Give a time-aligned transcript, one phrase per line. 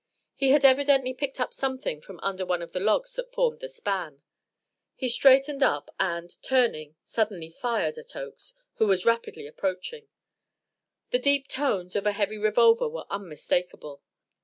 [0.33, 3.69] He had evidently picked up something from under one of the logs that formed the
[3.69, 4.23] span.
[4.95, 10.07] He straightened up and, turning, suddenly fired at Oakes, who was rapidly approaching.
[11.11, 14.01] The deep tones of a heavy revolver were unmistakable.